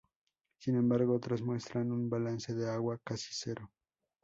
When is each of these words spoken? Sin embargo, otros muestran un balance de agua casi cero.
Sin 0.57 0.77
embargo, 0.77 1.13
otros 1.13 1.43
muestran 1.43 1.91
un 1.91 2.09
balance 2.09 2.55
de 2.55 2.67
agua 2.67 2.97
casi 3.03 3.29
cero. 3.33 3.69